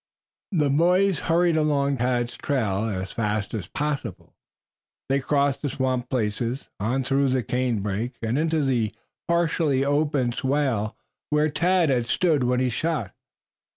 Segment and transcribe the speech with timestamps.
[0.51, 4.33] The boys hurried along Tad's trail as fast as possible.
[5.09, 8.91] They crossed the swamp places, on through the canebrake and into the
[9.27, 10.97] partially open swale
[11.29, 13.13] where Tad had stood when he shot.